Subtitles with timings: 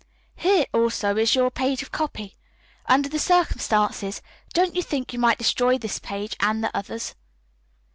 [0.35, 2.35] Here also is your page of copy.
[2.87, 4.19] Under the circumstances,
[4.51, 7.13] don't you think you might destroy this page and the others?"